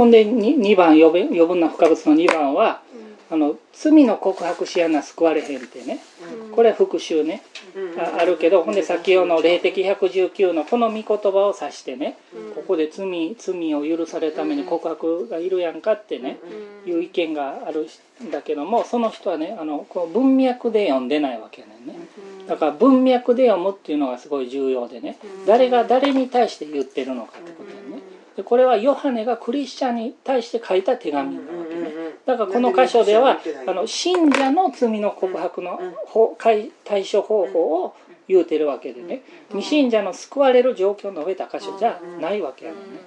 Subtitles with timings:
[0.00, 2.80] ほんで 2, 2番余分余分な不可物の2番は
[3.30, 5.98] あの罪の告白しやな救われへんってね。
[6.52, 7.42] これ復讐ね。
[7.98, 12.16] ああるけどほんで先ほどの霊的119のこの御言葉を指してね。
[12.54, 16.38] ここで罪罪を許されるために告白がいるやんかってね。
[16.86, 17.86] いう意見がある
[18.24, 21.94] んだけどもその人はねあのこう文脈で読んでないわけやねんね。
[22.48, 25.18] だから文脈で読むっていうのがすごい重要でね。
[25.46, 27.38] 誰が誰に対して言ってるのか
[28.40, 31.90] でこれはヨハネがクリスチャンに対して書いた手紙なわけね。
[32.24, 37.94] だからこの箇所ではあの信者の罪の告白の方対対処方法を
[38.28, 39.22] 言うてるわけでね。
[39.50, 43.00] 未信者の救われる状況を述べた箇所じゃないわけやねんね